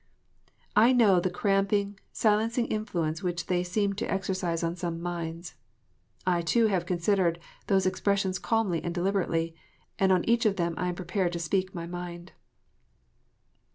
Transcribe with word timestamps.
I 0.75 0.93
know 0.93 1.19
the 1.19 1.29
cramping, 1.29 1.99
silencing 2.11 2.65
influence 2.65 3.21
which 3.21 3.45
they 3.45 3.63
seem 3.63 3.93
to 3.93 4.11
exercise 4.11 4.63
on 4.63 4.75
some 4.75 4.99
minds. 4.99 5.53
I 6.25 6.41
too 6.41 6.65
have 6.65 6.87
considered 6.87 7.37
those 7.67 7.85
expres 7.85 8.21
sions 8.21 8.39
calmly 8.39 8.83
and 8.83 8.95
deliberately, 8.95 9.53
and 9.99 10.11
on 10.11 10.25
each 10.27 10.47
of 10.47 10.55
them 10.55 10.73
I 10.75 10.87
am 10.87 10.95
prepared 10.95 11.33
to 11.33 11.39
speak 11.39 11.75
my 11.75 11.85
mind. 11.85 12.31